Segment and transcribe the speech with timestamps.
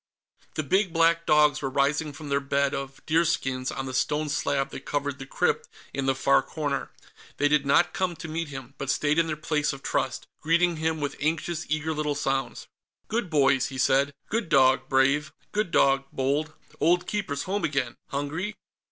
[0.55, 4.71] The big black dogs were rising from their bed of deerskins on the stone slab
[4.71, 6.89] that covered the crypt in the far corner.
[7.37, 10.77] They did not come to meet him, but stayed in their place of trust, greeting
[10.77, 12.65] him with anxious, eager little sounds.
[13.09, 14.11] "Good boys," he said.
[14.27, 16.55] "Good dog, Brave; good dog, Bold.
[16.79, 17.95] Old Keeper's home again.
[18.07, 18.55] Hungry?"